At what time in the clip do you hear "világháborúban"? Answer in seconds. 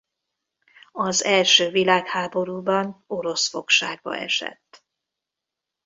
1.69-3.03